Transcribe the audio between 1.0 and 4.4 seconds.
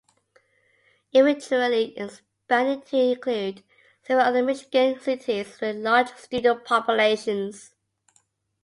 It eventually expanded to include several